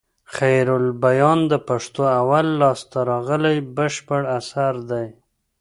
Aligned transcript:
خيرالبيان 0.35 1.39
د 1.51 1.53
پښتو 1.67 2.03
اول 2.21 2.47
لاسته 2.61 2.97
راغلى 3.11 3.55
بشپړ 3.77 4.21
اثر 4.39 4.73
دئ. 4.89 5.07